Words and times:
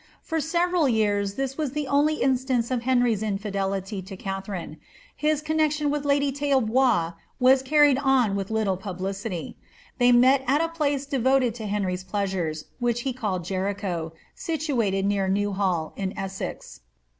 For 0.23 0.41
several 0.41 0.89
years 0.89 1.35
Uiis 1.35 1.59
was 1.59 1.73
the 1.73 1.85
only 1.85 2.23
instance 2.23 2.71
of 2.71 2.81
Henry's 2.81 3.21
infidelity 3.21 4.01
to 4.01 4.17
Katharine; 4.17 4.77
his 5.15 5.43
connexion 5.43 5.91
with 5.91 6.05
lady 6.05 6.31
Tailbois 6.31 7.13
was 7.39 7.61
carried 7.61 7.99
on 7.99 8.35
with 8.35 8.49
little 8.49 8.77
publicity. 8.77 9.57
They 9.99 10.11
met 10.11 10.43
at 10.47 10.59
a 10.59 10.69
place 10.69 11.05
de 11.05 11.19
voted 11.19 11.53
to 11.53 11.67
Henry's 11.67 12.03
pleasures, 12.03 12.65
which 12.79 13.01
he 13.01 13.13
called 13.13 13.43
Jericho, 13.45 14.11
situated 14.33 15.05
near 15.05 15.27
New 15.27 15.51
Hall, 15.53 15.93
in 15.95 16.17
Essex. 16.17 16.79